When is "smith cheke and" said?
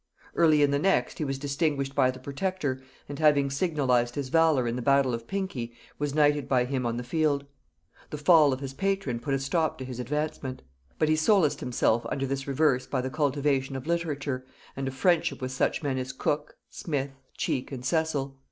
16.71-17.85